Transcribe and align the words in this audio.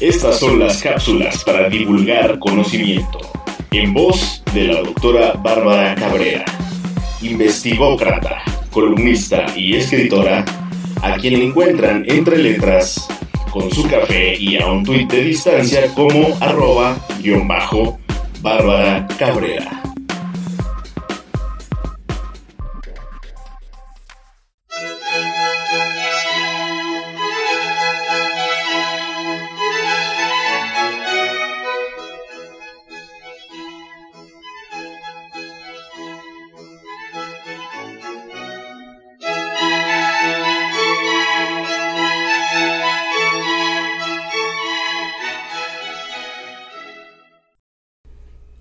Estas 0.00 0.38
son 0.40 0.58
las 0.58 0.82
cápsulas 0.82 1.42
para 1.42 1.70
divulgar 1.70 2.38
conocimiento. 2.38 3.18
En 3.70 3.94
voz 3.94 4.42
de 4.52 4.64
la 4.64 4.82
doctora 4.82 5.32
Bárbara 5.42 5.94
Cabrera, 5.94 6.44
investigócrata, 7.22 8.42
columnista 8.70 9.46
y 9.56 9.74
escritora, 9.76 10.44
a 11.00 11.16
quien 11.16 11.40
encuentran 11.40 12.04
entre 12.08 12.36
letras 12.36 13.08
con 13.50 13.70
su 13.72 13.88
café 13.88 14.36
y 14.38 14.58
a 14.60 14.66
un 14.66 14.84
tuit 14.84 15.10
de 15.10 15.22
distancia 15.22 15.86
como 15.94 16.36
arroba 16.40 16.98
guion 17.22 17.48
bajo 17.48 17.98
Bárbara 18.42 19.08
Cabrera. 19.18 19.85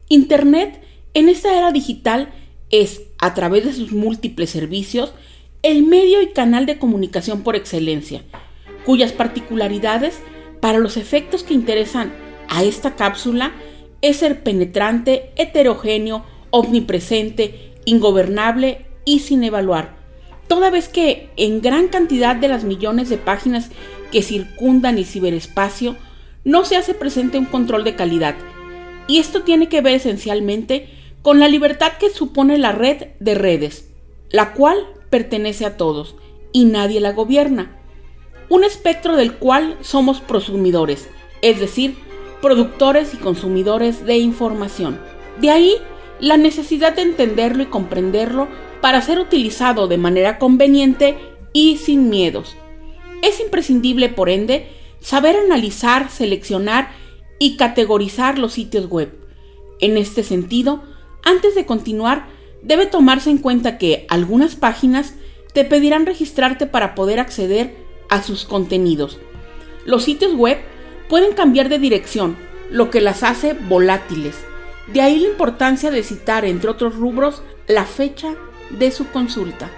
Internet 0.07 0.81
en 1.13 1.29
esta 1.29 1.57
era 1.57 1.71
digital 1.71 2.29
es, 2.69 3.03
a 3.19 3.33
través 3.33 3.65
de 3.65 3.73
sus 3.73 3.91
múltiples 3.91 4.49
servicios, 4.49 5.13
el 5.63 5.83
medio 5.83 6.21
y 6.21 6.27
canal 6.27 6.65
de 6.65 6.77
comunicación 6.77 7.41
por 7.41 7.55
excelencia, 7.55 8.23
cuyas 8.85 9.13
particularidades 9.13 10.19
para 10.59 10.79
los 10.79 10.97
efectos 10.97 11.43
que 11.43 11.53
interesan 11.53 12.13
a 12.49 12.63
esta 12.63 12.95
cápsula 12.95 13.53
es 14.01 14.17
ser 14.17 14.43
penetrante, 14.43 15.31
heterogéneo, 15.37 16.23
omnipresente, 16.51 17.73
ingobernable 17.85 18.85
y 19.05 19.19
sin 19.19 19.43
evaluar. 19.43 19.95
Toda 20.47 20.69
vez 20.69 20.87
que 20.87 21.29
en 21.37 21.61
gran 21.61 21.87
cantidad 21.87 22.35
de 22.35 22.47
las 22.47 22.63
millones 22.63 23.09
de 23.09 23.17
páginas 23.17 23.69
que 24.11 24.21
circundan 24.21 24.99
el 24.99 25.05
ciberespacio 25.05 25.95
no 26.43 26.63
se 26.65 26.75
hace 26.75 26.93
presente 26.93 27.39
un 27.39 27.45
control 27.45 27.83
de 27.83 27.95
calidad, 27.95 28.35
y 29.07 29.19
esto 29.19 29.43
tiene 29.43 29.69
que 29.69 29.81
ver 29.81 29.95
esencialmente 29.95 30.89
con 31.21 31.39
la 31.39 31.47
libertad 31.47 31.93
que 31.99 32.09
supone 32.09 32.57
la 32.57 32.71
red 32.71 33.07
de 33.19 33.35
redes, 33.35 33.89
la 34.29 34.53
cual 34.53 34.77
pertenece 35.09 35.65
a 35.65 35.77
todos 35.77 36.15
y 36.51 36.65
nadie 36.65 36.99
la 36.99 37.13
gobierna. 37.13 37.79
Un 38.49 38.63
espectro 38.63 39.15
del 39.15 39.33
cual 39.33 39.77
somos 39.81 40.21
prosumidores, 40.21 41.09
es 41.41 41.59
decir, 41.59 41.95
productores 42.41 43.13
y 43.13 43.17
consumidores 43.17 44.05
de 44.05 44.17
información. 44.17 44.99
De 45.41 45.49
ahí 45.49 45.75
la 46.19 46.37
necesidad 46.37 46.95
de 46.95 47.01
entenderlo 47.01 47.63
y 47.63 47.67
comprenderlo 47.67 48.47
para 48.81 49.01
ser 49.01 49.19
utilizado 49.19 49.87
de 49.87 49.97
manera 49.97 50.37
conveniente 50.37 51.17
y 51.53 51.77
sin 51.77 52.09
miedos. 52.09 52.55
Es 53.21 53.39
imprescindible, 53.39 54.09
por 54.09 54.29
ende, 54.29 54.67
saber 54.99 55.35
analizar, 55.37 56.11
seleccionar 56.11 56.91
y 57.39 57.57
categorizar 57.57 58.39
los 58.39 58.53
sitios 58.53 58.87
web. 58.87 59.13
En 59.79 59.97
este 59.97 60.23
sentido, 60.23 60.83
antes 61.23 61.55
de 61.55 61.65
continuar, 61.65 62.27
debe 62.61 62.85
tomarse 62.85 63.29
en 63.29 63.37
cuenta 63.37 63.77
que 63.77 64.05
algunas 64.09 64.55
páginas 64.55 65.13
te 65.53 65.65
pedirán 65.65 66.05
registrarte 66.05 66.65
para 66.65 66.95
poder 66.95 67.19
acceder 67.19 67.75
a 68.09 68.21
sus 68.21 68.45
contenidos. 68.45 69.19
Los 69.85 70.03
sitios 70.03 70.33
web 70.33 70.57
pueden 71.09 71.33
cambiar 71.33 71.69
de 71.69 71.79
dirección, 71.79 72.37
lo 72.69 72.89
que 72.89 73.01
las 73.01 73.23
hace 73.23 73.53
volátiles. 73.53 74.35
De 74.91 75.01
ahí 75.01 75.19
la 75.19 75.29
importancia 75.29 75.91
de 75.91 76.03
citar, 76.03 76.45
entre 76.45 76.69
otros 76.69 76.95
rubros, 76.95 77.41
la 77.67 77.85
fecha 77.85 78.33
de 78.69 78.91
su 78.91 79.07
consulta. 79.09 79.69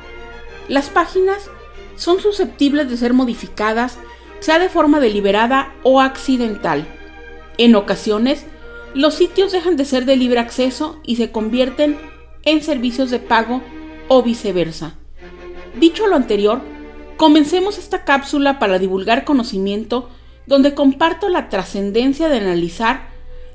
Las 0.68 0.90
páginas 0.90 1.50
son 1.96 2.20
susceptibles 2.20 2.90
de 2.90 2.98
ser 2.98 3.14
modificadas, 3.14 3.98
sea 4.40 4.60
de 4.60 4.70
forma 4.70 5.00
deliberada 5.00 5.74
o 5.84 6.02
accidental. 6.02 6.88
En 7.58 7.76
ocasiones, 7.76 8.46
los 8.94 9.16
sitios 9.16 9.52
dejan 9.52 9.78
de 9.78 9.86
ser 9.86 10.06
de 10.06 10.16
libre 10.16 10.40
acceso 10.40 11.00
y 11.04 11.16
se 11.16 11.32
convierten 11.32 11.98
en 12.44 12.64
servicios 12.64 13.10
de 13.12 13.20
pago 13.20 13.62
o 14.08 14.24
viceversa. 14.24 14.96
Dicho 15.80 16.08
lo 16.08 16.16
anterior, 16.16 16.62
comencemos 17.18 17.78
esta 17.78 18.04
cápsula 18.04 18.60
para 18.60 18.80
divulgar 18.80 19.26
conocimiento 19.26 20.10
donde 20.46 20.74
comparto 20.74 21.30
la 21.30 21.50
trascendencia 21.50 22.30
de 22.30 22.38
analizar 22.38 23.10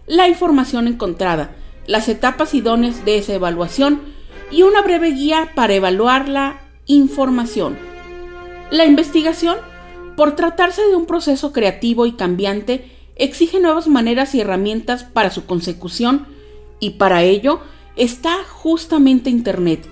la 0.06 0.28
información 0.28 0.88
encontrada, 0.88 1.56
las 1.86 2.08
etapas 2.08 2.54
idóneas 2.54 3.04
de 3.04 3.18
esa 3.18 3.34
evaluación 3.34 4.02
y 4.50 4.62
una 4.62 4.82
breve 4.82 5.10
guía 5.10 5.52
para 5.54 5.74
evaluar 5.74 6.28
la 6.28 6.60
información. 6.86 7.78
La 8.70 8.84
investigación, 8.84 9.56
por 10.16 10.36
tratarse 10.36 10.82
de 10.82 10.96
un 10.96 11.06
proceso 11.06 11.52
creativo 11.52 12.04
y 12.06 12.12
cambiante, 12.12 12.91
exige 13.22 13.60
nuevas 13.60 13.86
maneras 13.86 14.34
y 14.34 14.40
herramientas 14.40 15.04
para 15.04 15.30
su 15.30 15.46
consecución 15.46 16.26
y 16.80 16.90
para 16.90 17.22
ello 17.22 17.60
está 17.94 18.42
justamente 18.44 19.30
Internet. 19.30 19.86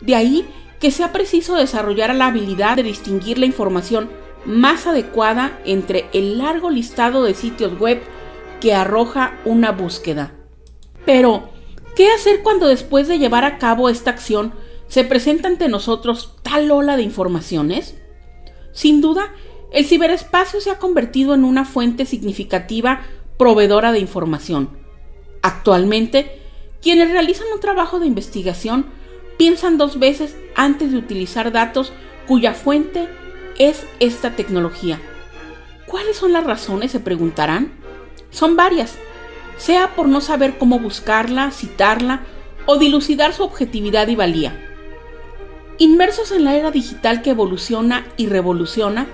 De 0.00 0.14
ahí 0.14 0.46
que 0.78 0.92
sea 0.92 1.12
preciso 1.12 1.56
desarrollar 1.56 2.14
la 2.14 2.28
habilidad 2.28 2.76
de 2.76 2.84
distinguir 2.84 3.38
la 3.38 3.46
información 3.46 4.08
más 4.44 4.86
adecuada 4.86 5.58
entre 5.64 6.06
el 6.12 6.38
largo 6.38 6.70
listado 6.70 7.24
de 7.24 7.34
sitios 7.34 7.76
web 7.80 8.00
que 8.60 8.74
arroja 8.74 9.36
una 9.44 9.72
búsqueda. 9.72 10.34
Pero, 11.04 11.50
¿qué 11.96 12.10
hacer 12.12 12.42
cuando 12.44 12.68
después 12.68 13.08
de 13.08 13.18
llevar 13.18 13.44
a 13.44 13.58
cabo 13.58 13.88
esta 13.88 14.10
acción 14.10 14.54
se 14.86 15.02
presenta 15.02 15.48
ante 15.48 15.68
nosotros 15.68 16.36
tal 16.42 16.70
ola 16.70 16.96
de 16.96 17.02
informaciones? 17.02 17.96
Sin 18.72 19.00
duda, 19.00 19.32
el 19.72 19.84
ciberespacio 19.84 20.60
se 20.60 20.70
ha 20.70 20.78
convertido 20.78 21.34
en 21.34 21.44
una 21.44 21.64
fuente 21.64 22.06
significativa 22.06 23.02
proveedora 23.36 23.92
de 23.92 23.98
información. 23.98 24.70
Actualmente, 25.42 26.40
quienes 26.82 27.10
realizan 27.10 27.46
un 27.54 27.60
trabajo 27.60 28.00
de 28.00 28.06
investigación 28.06 28.86
piensan 29.36 29.78
dos 29.78 29.98
veces 29.98 30.36
antes 30.56 30.92
de 30.92 30.98
utilizar 30.98 31.52
datos 31.52 31.92
cuya 32.26 32.54
fuente 32.54 33.08
es 33.58 33.86
esta 34.00 34.36
tecnología. 34.36 35.00
¿Cuáles 35.86 36.16
son 36.16 36.32
las 36.32 36.44
razones? 36.44 36.92
se 36.92 37.00
preguntarán. 37.00 37.72
Son 38.30 38.56
varias, 38.56 38.96
sea 39.56 39.94
por 39.94 40.08
no 40.08 40.20
saber 40.20 40.58
cómo 40.58 40.78
buscarla, 40.78 41.50
citarla 41.50 42.22
o 42.66 42.76
dilucidar 42.76 43.32
su 43.32 43.42
objetividad 43.42 44.08
y 44.08 44.16
valía. 44.16 44.64
Inmersos 45.78 46.32
en 46.32 46.44
la 46.44 46.56
era 46.56 46.70
digital 46.70 47.22
que 47.22 47.30
evoluciona 47.30 48.06
y 48.16 48.26
revoluciona, 48.26 49.06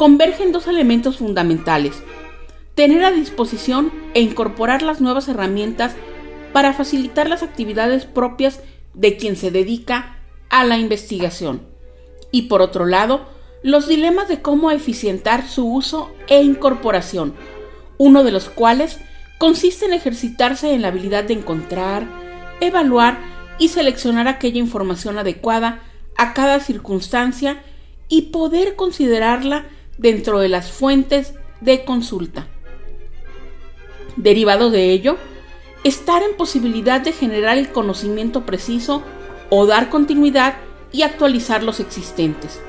convergen 0.00 0.50
dos 0.50 0.66
elementos 0.66 1.18
fundamentales. 1.18 2.02
Tener 2.74 3.04
a 3.04 3.10
disposición 3.10 3.92
e 4.14 4.22
incorporar 4.22 4.80
las 4.80 5.02
nuevas 5.02 5.28
herramientas 5.28 5.94
para 6.54 6.72
facilitar 6.72 7.28
las 7.28 7.42
actividades 7.42 8.06
propias 8.06 8.60
de 8.94 9.18
quien 9.18 9.36
se 9.36 9.50
dedica 9.50 10.16
a 10.48 10.64
la 10.64 10.78
investigación. 10.78 11.66
Y 12.32 12.48
por 12.48 12.62
otro 12.62 12.86
lado, 12.86 13.28
los 13.62 13.88
dilemas 13.88 14.26
de 14.26 14.40
cómo 14.40 14.70
eficientar 14.70 15.46
su 15.46 15.70
uso 15.70 16.10
e 16.28 16.42
incorporación, 16.42 17.34
uno 17.98 18.24
de 18.24 18.32
los 18.32 18.48
cuales 18.48 19.00
consiste 19.36 19.84
en 19.84 19.92
ejercitarse 19.92 20.72
en 20.72 20.80
la 20.80 20.88
habilidad 20.88 21.24
de 21.24 21.34
encontrar, 21.34 22.06
evaluar 22.62 23.18
y 23.58 23.68
seleccionar 23.68 24.28
aquella 24.28 24.60
información 24.60 25.18
adecuada 25.18 25.82
a 26.16 26.32
cada 26.32 26.58
circunstancia 26.60 27.62
y 28.08 28.30
poder 28.32 28.76
considerarla 28.76 29.66
dentro 30.00 30.40
de 30.40 30.48
las 30.48 30.70
fuentes 30.70 31.34
de 31.60 31.84
consulta. 31.84 32.46
Derivado 34.16 34.70
de 34.70 34.92
ello, 34.92 35.18
estar 35.84 36.22
en 36.22 36.36
posibilidad 36.36 37.02
de 37.02 37.12
generar 37.12 37.58
el 37.58 37.70
conocimiento 37.70 38.46
preciso 38.46 39.02
o 39.50 39.66
dar 39.66 39.90
continuidad 39.90 40.56
y 40.90 41.02
actualizar 41.02 41.62
los 41.62 41.80
existentes. 41.80 42.60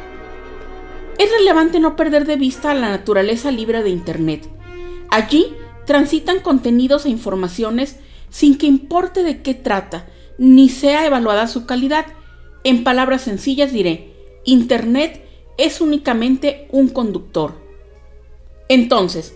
Es 1.17 1.31
relevante 1.31 1.79
no 1.79 1.95
perder 1.95 2.25
de 2.25 2.35
vista 2.35 2.73
la 2.73 2.89
naturaleza 2.89 3.49
libre 3.49 3.81
de 3.81 3.89
Internet. 3.89 4.49
Allí 5.09 5.53
transitan 5.85 6.41
contenidos 6.41 7.05
e 7.05 7.09
informaciones 7.09 7.97
sin 8.29 8.57
que 8.57 8.67
importe 8.67 9.23
de 9.23 9.41
qué 9.41 9.53
trata, 9.53 10.05
ni 10.37 10.67
sea 10.67 11.05
evaluada 11.05 11.47
su 11.47 11.65
calidad. 11.65 12.05
En 12.63 12.83
palabras 12.83 13.21
sencillas 13.21 13.71
diré, 13.71 14.13
Internet 14.43 15.30
es 15.65 15.79
únicamente 15.81 16.67
un 16.71 16.89
conductor. 16.89 17.53
Entonces, 18.67 19.35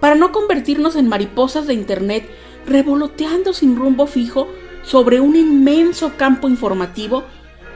para 0.00 0.14
no 0.14 0.32
convertirnos 0.32 0.96
en 0.96 1.08
mariposas 1.08 1.66
de 1.66 1.74
Internet 1.74 2.28
revoloteando 2.66 3.52
sin 3.52 3.76
rumbo 3.76 4.06
fijo 4.06 4.48
sobre 4.82 5.20
un 5.20 5.36
inmenso 5.36 6.12
campo 6.16 6.48
informativo, 6.48 7.24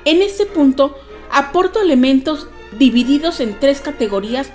en 0.04 0.22
este 0.22 0.46
punto 0.46 0.96
aporto 1.30 1.80
elementos 1.80 2.48
divididos 2.78 3.40
en 3.40 3.58
tres 3.58 3.80
categorías 3.80 4.50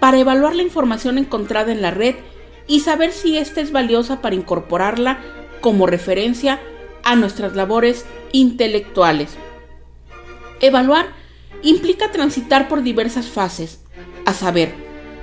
para 0.00 0.18
evaluar 0.18 0.54
la 0.54 0.62
información 0.62 1.18
encontrada 1.18 1.72
en 1.72 1.82
la 1.82 1.90
red 1.90 2.14
y 2.66 2.80
saber 2.80 3.12
si 3.12 3.36
ésta 3.36 3.60
es 3.60 3.72
valiosa 3.72 4.22
para 4.22 4.34
incorporarla 4.34 5.18
como 5.60 5.86
referencia 5.86 6.60
a 7.04 7.14
nuestras 7.16 7.54
labores 7.54 8.06
intelectuales. 8.32 9.36
Evaluar 10.60 11.25
implica 11.66 12.10
transitar 12.12 12.68
por 12.68 12.82
diversas 12.82 13.26
fases, 13.26 13.80
a 14.24 14.32
saber, 14.32 14.74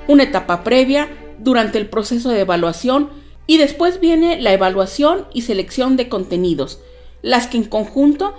una 0.08 0.24
etapa 0.24 0.64
previa, 0.64 1.10
durante 1.40 1.78
el 1.78 1.90
proceso 1.90 2.30
de 2.30 2.42
evaluación 2.42 3.10
y 3.48 3.58
después 3.58 4.00
viene 4.00 4.40
la 4.40 4.54
evaluación 4.54 5.28
y 5.34 5.42
selección 5.42 5.98
de 5.98 6.08
contenidos, 6.10 6.80
las 7.22 7.48
que 7.48 7.58
en 7.58 7.66
conjunto 7.66 8.34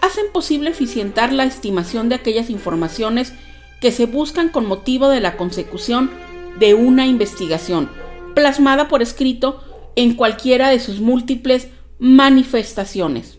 hacen 0.00 0.26
posible 0.32 0.70
eficientar 0.70 1.32
la 1.32 1.44
estimación 1.44 2.08
de 2.08 2.16
aquellas 2.16 2.50
informaciones 2.50 3.32
que 3.80 3.92
se 3.92 4.06
buscan 4.06 4.50
con 4.50 4.66
motivo 4.66 5.08
de 5.08 5.20
la 5.20 5.36
consecución 5.36 6.10
de 6.58 6.74
una 6.74 7.06
investigación, 7.06 7.90
plasmada 8.34 8.88
por 8.88 9.02
escrito 9.02 9.62
en 9.96 10.14
cualquiera 10.14 10.68
de 10.68 10.80
sus 10.80 11.00
múltiples 11.00 11.68
manifestaciones. 11.98 13.38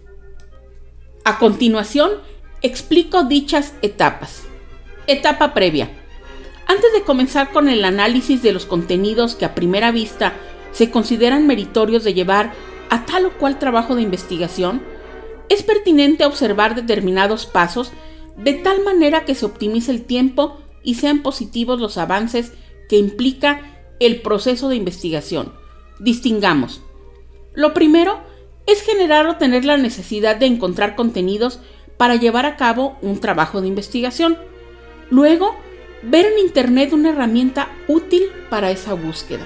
A 1.23 1.37
continuación, 1.37 2.11
explico 2.61 3.23
dichas 3.23 3.73
etapas. 3.81 4.43
Etapa 5.07 5.53
previa. 5.53 5.89
Antes 6.67 6.93
de 6.93 7.01
comenzar 7.01 7.51
con 7.51 7.67
el 7.69 7.83
análisis 7.83 8.43
de 8.43 8.53
los 8.53 8.65
contenidos 8.65 9.35
que 9.35 9.45
a 9.45 9.55
primera 9.55 9.91
vista 9.91 10.33
se 10.71 10.91
consideran 10.91 11.47
meritorios 11.47 12.03
de 12.03 12.13
llevar 12.13 12.53
a 12.89 13.05
tal 13.05 13.25
o 13.25 13.31
cual 13.37 13.57
trabajo 13.57 13.95
de 13.95 14.03
investigación, 14.03 14.81
es 15.49 15.63
pertinente 15.63 16.25
observar 16.25 16.75
determinados 16.75 17.45
pasos 17.45 17.91
de 18.37 18.53
tal 18.53 18.83
manera 18.83 19.25
que 19.25 19.35
se 19.35 19.45
optimice 19.45 19.91
el 19.91 20.03
tiempo 20.03 20.57
y 20.83 20.95
sean 20.95 21.23
positivos 21.23 21.81
los 21.81 21.97
avances 21.97 22.53
que 22.87 22.97
implica 22.97 23.85
el 23.99 24.21
proceso 24.21 24.69
de 24.69 24.75
investigación. 24.75 25.53
Distingamos. 25.99 26.81
Lo 27.53 27.73
primero 27.73 28.19
es 28.65 28.81
generar 28.81 29.27
o 29.27 29.37
tener 29.37 29.65
la 29.65 29.77
necesidad 29.77 30.37
de 30.37 30.45
encontrar 30.45 30.95
contenidos 30.95 31.59
para 32.01 32.15
llevar 32.15 32.47
a 32.47 32.55
cabo 32.55 32.97
un 33.03 33.19
trabajo 33.19 33.61
de 33.61 33.67
investigación. 33.67 34.35
Luego, 35.11 35.55
ver 36.01 36.25
en 36.25 36.39
Internet 36.39 36.93
una 36.93 37.11
herramienta 37.11 37.69
útil 37.87 38.23
para 38.49 38.71
esa 38.71 38.95
búsqueda. 38.95 39.45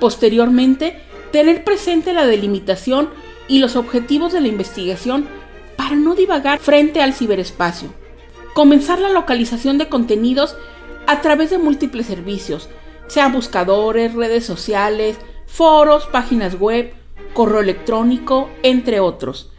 Posteriormente, 0.00 1.00
tener 1.32 1.64
presente 1.64 2.12
la 2.12 2.26
delimitación 2.26 3.08
y 3.48 3.58
los 3.58 3.74
objetivos 3.74 4.34
de 4.34 4.42
la 4.42 4.48
investigación 4.48 5.26
para 5.78 5.96
no 5.96 6.14
divagar 6.14 6.58
frente 6.58 7.00
al 7.00 7.14
ciberespacio. 7.14 7.88
Comenzar 8.52 8.98
la 8.98 9.08
localización 9.08 9.78
de 9.78 9.88
contenidos 9.88 10.58
a 11.06 11.22
través 11.22 11.48
de 11.48 11.56
múltiples 11.56 12.04
servicios, 12.04 12.68
sean 13.06 13.32
buscadores, 13.32 14.12
redes 14.12 14.44
sociales, 14.44 15.16
foros, 15.46 16.04
páginas 16.04 16.60
web, 16.60 16.92
correo 17.32 17.60
electrónico, 17.60 18.50
entre 18.62 19.00
otros, 19.00 19.50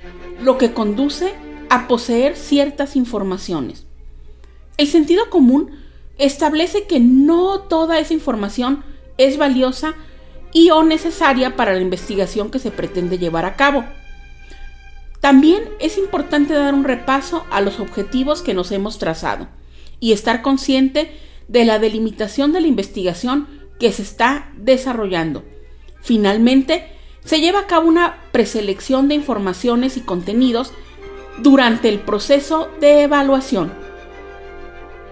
lo 0.43 0.59
que 0.59 0.71
conduce 0.71 1.33
a 1.69 1.87
poseer 1.87 2.35
ciertas 2.35 2.95
informaciones. 2.95 3.85
El 4.77 4.87
sentido 4.87 5.29
común 5.29 5.71
establece 6.17 6.85
que 6.85 6.99
no 6.99 7.59
toda 7.61 7.99
esa 7.99 8.13
información 8.13 8.83
es 9.17 9.37
valiosa 9.37 9.95
y 10.51 10.69
o 10.69 10.83
necesaria 10.83 11.55
para 11.55 11.73
la 11.73 11.81
investigación 11.81 12.49
que 12.49 12.59
se 12.59 12.71
pretende 12.71 13.17
llevar 13.17 13.45
a 13.45 13.55
cabo. 13.55 13.85
También 15.19 15.63
es 15.79 15.97
importante 15.97 16.53
dar 16.53 16.73
un 16.73 16.83
repaso 16.83 17.45
a 17.49 17.61
los 17.61 17.79
objetivos 17.79 18.41
que 18.41 18.53
nos 18.53 18.71
hemos 18.71 18.99
trazado 18.99 19.47
y 19.99 20.11
estar 20.11 20.41
consciente 20.41 21.11
de 21.47 21.65
la 21.65 21.79
delimitación 21.79 22.53
de 22.53 22.61
la 22.61 22.67
investigación 22.67 23.47
que 23.79 23.91
se 23.91 24.01
está 24.01 24.51
desarrollando. 24.55 25.43
Finalmente, 26.01 26.85
se 27.23 27.41
lleva 27.41 27.61
a 27.61 27.67
cabo 27.67 27.87
una 27.87 28.17
preselección 28.31 29.07
de 29.07 29.15
informaciones 29.15 29.97
y 29.97 30.01
contenidos 30.01 30.71
durante 31.39 31.89
el 31.89 31.99
proceso 31.99 32.69
de 32.79 33.03
evaluación. 33.03 33.71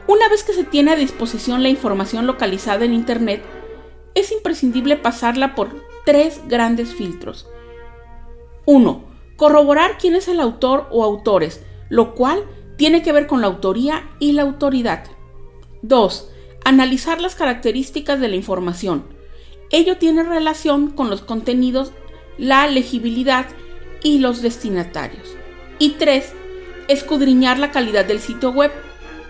Una 0.08 0.28
vez 0.30 0.44
que 0.44 0.54
se 0.54 0.64
tiene 0.64 0.92
a 0.92 0.96
disposición 0.96 1.64
la 1.64 1.70
información 1.70 2.28
localizada 2.28 2.86
en 2.86 2.94
Internet, 2.94 3.44
es 4.16 4.32
imprescindible 4.32 4.98
pasarla 4.98 5.56
por 5.56 5.70
tres 6.06 6.42
grandes 6.48 6.94
filtros. 6.94 7.48
1. 8.66 9.04
Corroborar 9.36 9.98
quién 9.98 10.16
es 10.16 10.28
el 10.28 10.40
autor 10.40 10.88
o 10.92 11.04
autores, 11.04 11.66
lo 11.90 12.14
cual 12.16 12.44
tiene 12.78 13.02
que 13.02 13.12
ver 13.12 13.28
con 13.28 13.42
la 13.42 13.48
autoría 13.48 14.10
y 14.20 14.34
la 14.34 14.44
autoridad. 14.44 15.06
2. 15.82 16.30
Analizar 16.66 17.22
las 17.22 17.36
características 17.36 18.20
de 18.20 18.30
la 18.30 18.36
información. 18.36 19.06
Ello 19.72 19.98
tiene 19.98 20.24
relación 20.24 20.92
con 20.92 21.10
los 21.10 21.22
contenidos, 21.22 21.92
la 22.38 22.68
legibilidad 22.68 23.48
y 24.04 24.20
los 24.20 24.42
destinatarios. 24.42 25.36
Y 25.80 25.92
3. 25.92 26.34
Escudriñar 26.88 27.60
la 27.60 27.72
calidad 27.72 28.06
del 28.06 28.20
sitio 28.20 28.52
web, 28.52 28.72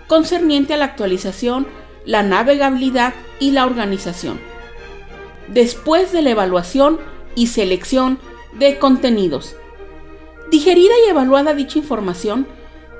concerniente 0.06 0.74
a 0.74 0.76
la 0.76 0.86
actualización, 0.86 1.66
la 2.04 2.22
navegabilidad 2.22 3.14
y 3.40 3.52
la 3.52 3.66
organización. 3.66 4.40
Después 5.48 6.12
de 6.12 6.22
la 6.22 6.30
evaluación 6.30 6.98
y 7.34 7.48
selección 7.48 8.18
de 8.58 8.78
contenidos. 8.78 9.56
Digerida 10.50 10.94
y 11.06 11.10
evaluada 11.10 11.54
dicha 11.54 11.78
información, 11.78 12.46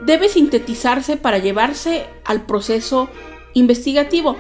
debe 0.05 0.29
sintetizarse 0.29 1.17
para 1.17 1.39
llevarse 1.39 2.07
al 2.25 2.47
proceso 2.47 3.09
investigativo, 3.55 4.37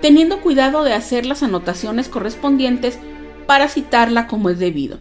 teniendo 0.00 0.40
cuidado 0.40 0.84
de 0.84 0.92
hacer 0.92 1.26
las 1.26 1.42
anotaciones 1.42 2.08
correspondientes 2.08 2.98
para 3.46 3.68
citarla 3.68 4.26
como 4.26 4.50
es 4.50 4.58
debido. 4.58 4.98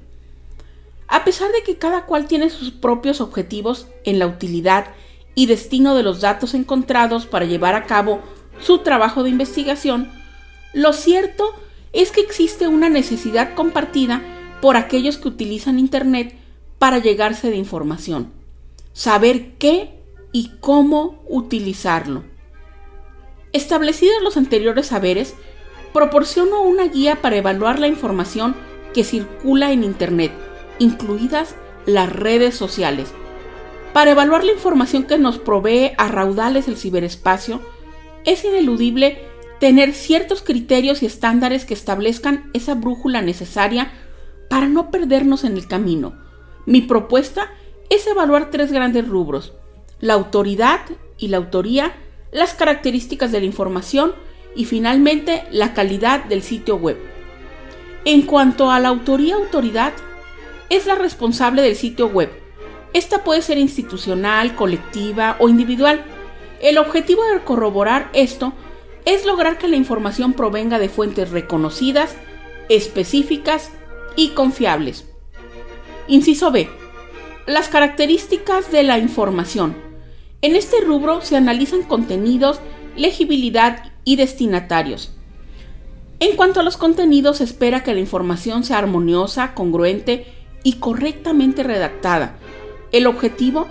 A 1.07 1.23
pesar 1.23 1.51
de 1.51 1.63
que 1.63 1.77
cada 1.77 2.05
cual 2.05 2.27
tiene 2.27 2.49
sus 2.49 2.71
propios 2.71 3.21
objetivos 3.21 3.87
en 4.03 4.19
la 4.19 4.27
utilidad 4.27 4.87
y 5.35 5.45
destino 5.45 5.95
de 5.95 6.03
los 6.03 6.21
datos 6.21 6.53
encontrados 6.53 7.25
para 7.25 7.45
llevar 7.45 7.75
a 7.75 7.85
cabo 7.85 8.21
su 8.59 8.79
trabajo 8.79 9.23
de 9.23 9.29
investigación, 9.29 10.11
lo 10.73 10.93
cierto 10.93 11.53
es 11.93 12.11
que 12.11 12.21
existe 12.21 12.67
una 12.67 12.89
necesidad 12.89 13.53
compartida 13.53 14.21
por 14.61 14.77
aquellos 14.77 15.17
que 15.17 15.27
utilizan 15.27 15.79
Internet 15.79 16.35
para 16.79 16.99
llegarse 16.99 17.49
de 17.49 17.55
información, 17.55 18.31
saber 18.93 19.53
qué 19.57 19.99
y 20.31 20.51
cómo 20.59 21.23
utilizarlo. 21.29 22.23
Establecidos 23.53 24.21
los 24.21 24.35
anteriores 24.35 24.87
saberes, 24.87 25.35
proporciono 25.93 26.61
una 26.61 26.87
guía 26.87 27.21
para 27.21 27.37
evaluar 27.37 27.79
la 27.79 27.87
información 27.87 28.55
que 28.93 29.05
circula 29.05 29.71
en 29.71 29.83
Internet, 29.85 30.33
incluidas 30.79 31.55
las 31.85 32.11
redes 32.11 32.55
sociales. 32.55 33.13
Para 33.93 34.11
evaluar 34.11 34.43
la 34.43 34.51
información 34.51 35.03
que 35.03 35.17
nos 35.17 35.37
provee 35.37 35.91
a 35.97 36.07
raudales 36.07 36.67
el 36.67 36.77
ciberespacio, 36.77 37.61
es 38.25 38.43
ineludible 38.43 39.19
tener 39.59 39.93
ciertos 39.93 40.41
criterios 40.41 41.01
y 41.01 41.05
estándares 41.05 41.65
que 41.65 41.73
establezcan 41.73 42.49
esa 42.53 42.75
brújula 42.75 43.21
necesaria 43.21 43.91
para 44.49 44.67
no 44.67 44.91
perdernos 44.91 45.43
en 45.43 45.53
el 45.53 45.67
camino. 45.67 46.13
Mi 46.65 46.81
propuesta 46.81 47.51
es 47.89 48.05
evaluar 48.07 48.49
tres 48.49 48.71
grandes 48.71 49.07
rubros, 49.07 49.53
la 49.99 50.13
autoridad 50.13 50.81
y 51.17 51.29
la 51.29 51.37
autoría, 51.37 51.93
las 52.31 52.53
características 52.53 53.31
de 53.31 53.39
la 53.39 53.45
información 53.45 54.13
y 54.55 54.65
finalmente 54.65 55.43
la 55.51 55.73
calidad 55.73 56.25
del 56.25 56.41
sitio 56.41 56.75
web. 56.77 56.97
En 58.03 58.23
cuanto 58.23 58.71
a 58.71 58.79
la 58.79 58.89
autoría-autoridad, 58.89 59.93
es 60.69 60.85
la 60.85 60.95
responsable 60.95 61.61
del 61.61 61.75
sitio 61.75 62.07
web. 62.07 62.29
Esta 62.93 63.23
puede 63.23 63.41
ser 63.41 63.57
institucional, 63.57 64.55
colectiva 64.55 65.35
o 65.39 65.49
individual. 65.49 66.03
El 66.61 66.77
objetivo 66.77 67.23
de 67.25 67.41
corroborar 67.41 68.09
esto 68.13 68.53
es 69.05 69.25
lograr 69.25 69.57
que 69.57 69.67
la 69.67 69.75
información 69.75 70.33
provenga 70.33 70.79
de 70.79 70.89
fuentes 70.89 71.29
reconocidas, 71.29 72.15
específicas 72.69 73.71
y 74.15 74.29
confiables. 74.29 75.05
Inciso 76.07 76.51
B. 76.51 76.69
Las 77.45 77.67
características 77.67 78.71
de 78.71 78.83
la 78.83 78.97
información. 78.97 79.75
En 80.41 80.55
este 80.55 80.81
rubro 80.81 81.21
se 81.21 81.35
analizan 81.35 81.83
contenidos, 81.83 82.59
legibilidad 82.95 83.91
y 84.03 84.15
destinatarios. 84.15 85.11
En 86.19 86.35
cuanto 86.35 86.61
a 86.61 86.63
los 86.63 86.77
contenidos, 86.77 87.37
se 87.37 87.43
espera 87.43 87.83
que 87.83 87.93
la 87.93 87.99
información 87.99 88.63
sea 88.63 88.77
armoniosa, 88.77 89.53
congruente 89.53 90.25
y 90.65 90.73
correctamente 90.73 91.63
redactada. 91.63 92.37
El 92.91 93.05
objetivo 93.07 93.67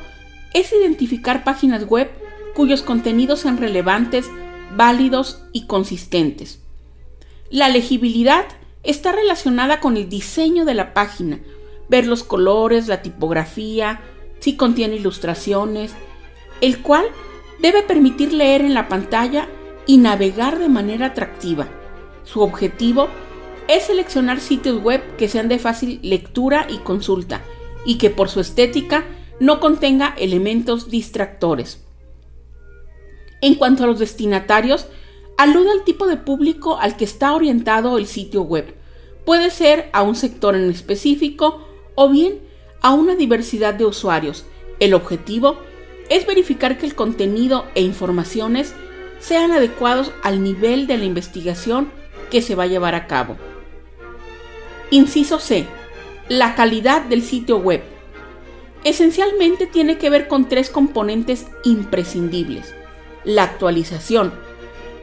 es 0.54 0.72
identificar 0.72 1.42
páginas 1.44 1.86
web 1.86 2.08
cuyos 2.54 2.82
contenidos 2.82 3.40
sean 3.40 3.58
relevantes, 3.58 4.30
válidos 4.76 5.42
y 5.52 5.66
consistentes. 5.66 6.60
La 7.50 7.68
legibilidad 7.68 8.46
está 8.84 9.10
relacionada 9.10 9.80
con 9.80 9.96
el 9.96 10.08
diseño 10.08 10.64
de 10.64 10.74
la 10.74 10.94
página, 10.94 11.40
ver 11.88 12.06
los 12.06 12.22
colores, 12.22 12.86
la 12.86 13.02
tipografía, 13.02 14.00
si 14.38 14.56
contiene 14.56 14.94
ilustraciones, 14.94 15.92
el 16.60 16.80
cual 16.80 17.06
debe 17.60 17.82
permitir 17.82 18.32
leer 18.32 18.60
en 18.60 18.72
la 18.72 18.88
pantalla 18.88 19.48
y 19.84 19.98
navegar 19.98 20.60
de 20.60 20.68
manera 20.68 21.06
atractiva. 21.06 21.66
Su 22.22 22.40
objetivo 22.40 23.08
es 23.08 23.33
seleccionar 23.80 24.40
sitios 24.40 24.82
web 24.82 25.02
que 25.16 25.28
sean 25.28 25.48
de 25.48 25.58
fácil 25.58 26.00
lectura 26.02 26.66
y 26.68 26.78
consulta 26.78 27.42
y 27.84 27.98
que 27.98 28.10
por 28.10 28.28
su 28.28 28.40
estética 28.40 29.04
no 29.40 29.60
contenga 29.60 30.14
elementos 30.18 30.90
distractores. 30.90 31.82
En 33.40 33.56
cuanto 33.56 33.84
a 33.84 33.86
los 33.86 33.98
destinatarios, 33.98 34.86
alude 35.36 35.70
al 35.70 35.84
tipo 35.84 36.06
de 36.06 36.16
público 36.16 36.78
al 36.78 36.96
que 36.96 37.04
está 37.04 37.34
orientado 37.34 37.98
el 37.98 38.06
sitio 38.06 38.42
web. 38.42 38.74
Puede 39.24 39.50
ser 39.50 39.90
a 39.92 40.02
un 40.02 40.14
sector 40.14 40.54
en 40.54 40.70
específico 40.70 41.66
o 41.94 42.08
bien 42.08 42.40
a 42.80 42.92
una 42.92 43.16
diversidad 43.16 43.74
de 43.74 43.86
usuarios. 43.86 44.44
El 44.80 44.94
objetivo 44.94 45.58
es 46.10 46.26
verificar 46.26 46.78
que 46.78 46.86
el 46.86 46.94
contenido 46.94 47.64
e 47.74 47.82
informaciones 47.82 48.74
sean 49.20 49.52
adecuados 49.52 50.12
al 50.22 50.42
nivel 50.42 50.86
de 50.86 50.98
la 50.98 51.04
investigación 51.04 51.90
que 52.30 52.42
se 52.42 52.54
va 52.54 52.64
a 52.64 52.68
llevar 52.68 52.94
a 52.94 53.06
cabo. 53.06 53.36
Inciso 54.90 55.38
C. 55.38 55.66
La 56.28 56.54
calidad 56.54 57.02
del 57.02 57.22
sitio 57.22 57.58
web. 57.58 57.82
Esencialmente 58.84 59.66
tiene 59.66 59.96
que 59.96 60.10
ver 60.10 60.28
con 60.28 60.48
tres 60.48 60.68
componentes 60.68 61.46
imprescindibles. 61.64 62.74
La 63.24 63.44
actualización, 63.44 64.34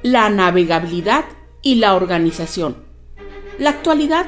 la 0.04 0.30
navegabilidad 0.30 1.26
y 1.64 1.76
la 1.76 1.96
organización. 1.96 2.78
La 3.58 3.72
actualidad 3.72 4.28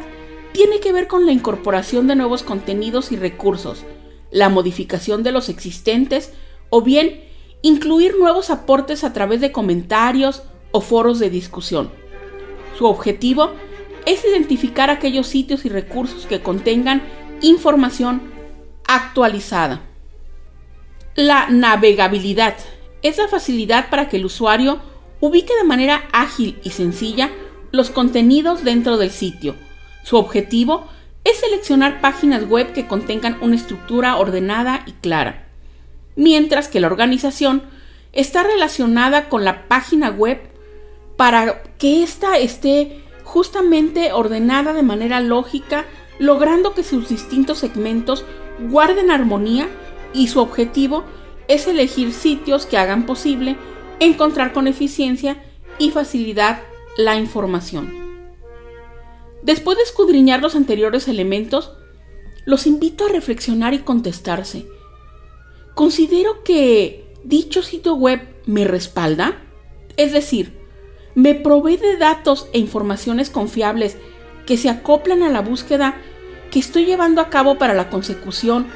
tiene 0.53 0.79
que 0.79 0.91
ver 0.91 1.07
con 1.07 1.25
la 1.27 1.31
incorporación 1.31 2.07
de 2.07 2.15
nuevos 2.15 2.41
contenidos 2.41 3.11
y 3.11 3.15
recursos, 3.15 3.83
la 4.31 4.49
modificación 4.49 5.21
de 5.21 5.31
los 5.31 5.49
existentes 5.49 6.33
o 6.69 6.81
bien 6.81 7.23
incluir 7.61 8.17
nuevos 8.17 8.49
aportes 8.49 9.03
a 9.03 9.13
través 9.13 9.39
de 9.39 9.51
comentarios 9.51 10.43
o 10.71 10.81
foros 10.81 11.19
de 11.19 11.29
discusión. 11.29 11.91
Su 12.77 12.85
objetivo 12.87 13.45
es 13.45 13.72
identificar 14.05 14.89
aquellos 14.89 15.27
sitios 15.27 15.65
y 15.65 15.69
recursos 15.69 16.25
que 16.25 16.41
contengan 16.41 17.03
información 17.41 18.21
actualizada. 18.87 19.81
La 21.15 21.47
navegabilidad 21.49 22.55
es 23.01 23.17
la 23.17 23.27
facilidad 23.27 23.89
para 23.89 24.09
que 24.09 24.17
el 24.17 24.25
usuario 24.25 24.79
ubique 25.19 25.55
de 25.55 25.63
manera 25.63 26.03
ágil 26.11 26.59
y 26.63 26.71
sencilla 26.71 27.29
los 27.71 27.89
contenidos 27.89 28.63
dentro 28.63 28.97
del 28.97 29.11
sitio. 29.11 29.55
Su 30.03 30.17
objetivo 30.17 30.87
es 31.23 31.39
seleccionar 31.39 32.01
páginas 32.01 32.47
web 32.47 32.73
que 32.73 32.87
contengan 32.87 33.37
una 33.41 33.55
estructura 33.55 34.17
ordenada 34.17 34.83
y 34.85 34.91
clara, 34.93 35.47
mientras 36.15 36.67
que 36.67 36.79
la 36.79 36.87
organización 36.87 37.63
está 38.11 38.43
relacionada 38.43 39.29
con 39.29 39.43
la 39.43 39.67
página 39.67 40.09
web 40.09 40.41
para 41.15 41.63
que 41.77 42.03
ésta 42.03 42.37
esté 42.37 43.02
justamente 43.33 44.13
ordenada 44.13 44.73
de 44.73 44.83
manera 44.83 45.19
lógica, 45.19 45.85
logrando 46.19 46.75
que 46.75 46.83
sus 46.83 47.09
distintos 47.09 47.57
segmentos 47.57 48.25
guarden 48.69 49.09
armonía 49.09 49.67
y 50.13 50.27
su 50.27 50.39
objetivo 50.39 51.03
es 51.47 51.65
elegir 51.67 52.13
sitios 52.13 52.67
que 52.67 52.77
hagan 52.77 53.07
posible 53.07 53.57
encontrar 53.99 54.53
con 54.53 54.67
eficiencia 54.67 55.43
y 55.79 55.89
facilidad 55.89 56.61
la 56.95 57.15
información. 57.15 57.91
Después 59.41 59.77
de 59.77 59.83
escudriñar 59.83 60.43
los 60.43 60.55
anteriores 60.55 61.07
elementos, 61.07 61.71
los 62.45 62.67
invito 62.67 63.07
a 63.07 63.09
reflexionar 63.09 63.73
y 63.73 63.79
contestarse. 63.79 64.67
¿Considero 65.73 66.43
que 66.43 67.11
dicho 67.23 67.63
sitio 67.63 67.95
web 67.95 68.21
me 68.45 68.63
respalda? 68.63 69.41
Es 69.97 70.13
decir, 70.13 70.62
¿me 71.15 71.35
provee 71.35 71.77
de 71.77 71.97
datos 71.97 72.47
e 72.53 72.59
informaciones 72.59 73.29
confiables 73.29 73.97
que 74.45 74.57
se 74.57 74.69
acoplan 74.69 75.23
a 75.23 75.29
la 75.29 75.41
búsqueda 75.41 75.95
que 76.51 76.59
estoy 76.59 76.85
llevando 76.85 77.21
a 77.21 77.29
cabo 77.29 77.57
para 77.57 77.73
la 77.73 77.89
consecución 77.89 78.67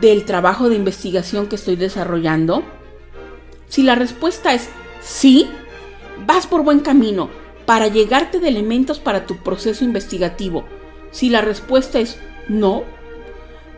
del 0.00 0.24
trabajo 0.24 0.68
de 0.68 0.76
investigación 0.76 1.48
que 1.48 1.56
estoy 1.56 1.76
desarrollando? 1.76 2.62
Si 3.68 3.82
la 3.82 3.94
respuesta 3.94 4.54
es 4.54 4.68
sí, 5.00 5.48
vas 6.26 6.46
por 6.46 6.62
buen 6.62 6.80
camino 6.80 7.30
para 7.66 7.88
llegarte 7.88 8.40
de 8.40 8.48
elementos 8.48 8.98
para 8.98 9.26
tu 9.26 9.36
proceso 9.38 9.84
investigativo. 9.84 10.64
Si 11.10 11.28
la 11.28 11.40
respuesta 11.40 11.98
es 11.98 12.18
no, 12.48 12.84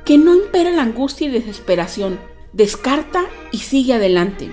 que 0.05 0.17
no 0.17 0.35
impera 0.35 0.71
la 0.71 0.83
angustia 0.83 1.27
y 1.29 1.31
desesperación. 1.31 2.21
Descarta 2.53 3.25
y 3.53 3.59
sigue 3.59 3.95
adelante. 3.95 4.51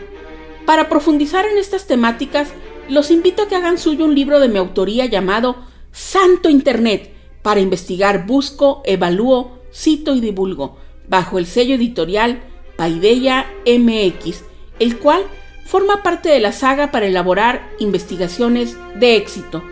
Para 0.65 0.89
profundizar 0.89 1.45
en 1.45 1.57
estas 1.57 1.87
temáticas, 1.87 2.49
los 2.89 3.11
invito 3.11 3.43
a 3.43 3.47
que 3.47 3.55
hagan 3.55 3.77
suyo 3.77 4.05
un 4.05 4.15
libro 4.15 4.39
de 4.39 4.47
mi 4.47 4.57
autoría 4.57 5.05
llamado 5.05 5.57
Santo 5.91 6.49
Internet, 6.49 7.13
para 7.41 7.59
investigar 7.59 8.25
busco, 8.25 8.81
evalúo, 8.85 9.59
cito 9.73 10.15
y 10.15 10.19
divulgo, 10.19 10.77
bajo 11.07 11.39
el 11.39 11.45
sello 11.45 11.75
editorial 11.75 12.41
Paideia 12.75 13.47
MX, 13.65 14.43
el 14.79 14.97
cual 14.97 15.23
forma 15.65 16.03
parte 16.03 16.29
de 16.29 16.39
la 16.39 16.51
saga 16.51 16.91
para 16.91 17.07
elaborar 17.07 17.69
investigaciones 17.79 18.77
de 18.95 19.17
éxito. 19.17 19.63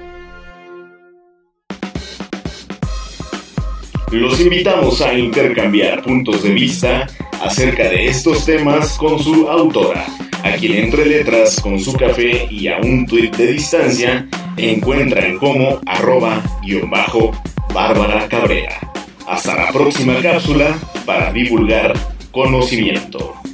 Los 4.12 4.40
invitamos 4.40 5.02
a 5.02 5.14
intercambiar 5.14 6.02
puntos 6.04 6.44
de 6.44 6.52
vista 6.52 7.08
acerca 7.42 7.90
de 7.90 8.08
estos 8.08 8.46
temas 8.46 8.98
con 8.98 9.20
su 9.20 9.50
autora, 9.50 10.06
a 10.46 10.58
quien 10.58 10.86
entre 10.86 11.08
letras 11.08 11.60
con 11.60 11.80
su 11.80 11.94
café 11.94 12.48
y 12.52 12.68
a 12.68 12.78
un 12.78 13.08
tuit 13.08 13.36
de 13.36 13.48
distancia 13.48 14.28
encuentran 14.58 15.40
como 15.40 15.82
arroba 15.88 16.40
guion 16.62 16.88
bajo 16.88 17.32
Bárbara 17.74 18.28
Cabrera. 18.28 18.80
Hasta 19.28 19.56
la 19.56 19.72
próxima 19.72 20.22
cápsula 20.22 20.78
para 21.04 21.34
divulgar 21.34 21.94
conocimiento. 22.32 23.45